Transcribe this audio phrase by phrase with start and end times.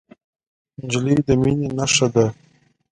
[0.81, 2.25] نجلۍ د مینې نښه ده.